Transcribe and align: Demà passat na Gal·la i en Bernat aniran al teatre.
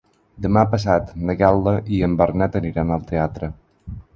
Demà 0.45 0.61
passat 0.71 1.11
na 1.27 1.35
Gal·la 1.43 1.75
i 1.99 2.01
en 2.09 2.15
Bernat 2.23 2.59
aniran 2.63 2.95
al 2.97 3.07
teatre. 3.13 3.53